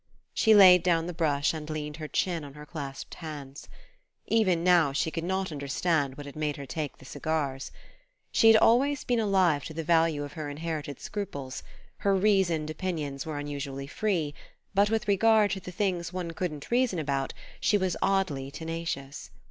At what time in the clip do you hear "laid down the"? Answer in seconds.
0.55-1.13